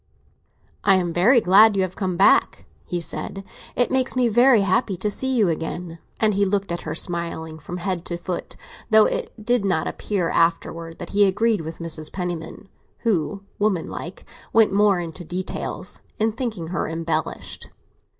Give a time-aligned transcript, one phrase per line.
[0.83, 3.43] "I am very glad you have come back," he said;
[3.75, 7.59] "it makes me very happy to see you again." And he looked at her, smiling,
[7.59, 8.55] from head to foot;
[8.89, 12.11] though it did not appear, afterwards, that he agreed with Mrs.
[12.11, 12.67] Penniman
[13.01, 17.69] (who, womanlike, went more into details) in thinking her embellished.